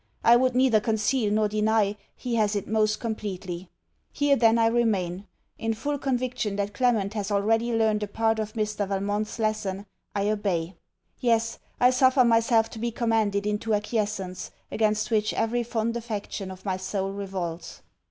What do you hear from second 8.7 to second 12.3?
Valmont's lesson, I obey. Yes: I suffer